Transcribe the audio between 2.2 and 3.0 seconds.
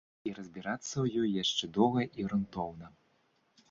грунтоўна.